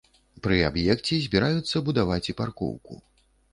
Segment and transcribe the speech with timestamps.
[0.45, 3.01] Пры аб'екце збіраюцца будаваць і паркоўку.